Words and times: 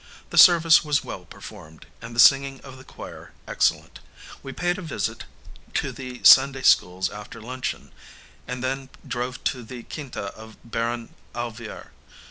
The 0.31 0.37
service 0.39 0.83
was 0.83 1.03
well 1.03 1.25
performed, 1.25 1.85
and 2.01 2.15
the 2.15 2.19
singing 2.19 2.59
of 2.61 2.75
the 2.79 2.83
choir 2.83 3.33
excellent. 3.47 3.99
We 4.41 4.51
paid 4.51 4.79
a 4.79 4.81
visit 4.81 5.25
to 5.75 5.91
the 5.91 6.21
Sunday 6.23 6.63
schools 6.63 7.11
after 7.11 7.39
luncheon, 7.39 7.91
and 8.47 8.63
then 8.63 8.89
drove 9.07 9.43
to 9.43 9.61
the 9.61 9.83
quinta 9.83 10.33
of 10.33 10.57
Baron 10.65 11.13
Alvear. 11.35 11.91